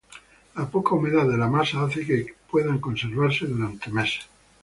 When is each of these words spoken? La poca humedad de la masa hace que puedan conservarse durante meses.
La 0.55 0.67
poca 0.67 0.95
humedad 0.95 1.27
de 1.27 1.37
la 1.37 1.47
masa 1.47 1.83
hace 1.83 2.03
que 2.03 2.33
puedan 2.49 2.79
conservarse 2.79 3.45
durante 3.45 3.91
meses. 3.91 4.25